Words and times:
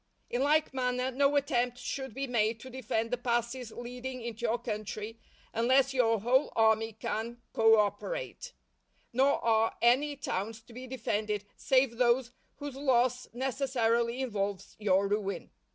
In 0.31 0.41
like 0.41 0.73
manner, 0.73 1.11
no 1.11 1.35
attempt 1.35 1.77
should 1.77 2.15
be 2.15 2.25
made 2.25 2.59
to 2.61 2.71
defend 2.71 3.11
the 3.11 3.19
passes 3.19 3.71
leading 3.71 4.19
into 4.19 4.47
your 4.47 4.57
country 4.57 5.19
unless 5.53 5.93
your 5.93 6.21
whole 6.21 6.51
army 6.55 6.93
can 6.93 7.39
co 7.53 7.77
operate; 7.77 8.53
nor 9.13 9.33
are 9.45 9.77
any 9.79 10.15
towns 10.15 10.63
to 10.63 10.73
be 10.73 10.87
defended 10.87 11.45
save 11.55 11.97
those 11.97 12.31
whose 12.55 12.75
loss 12.75 13.27
necessarily 13.31 14.21
involves 14.23 14.75
your 14.79 15.07
ruin. 15.07 15.51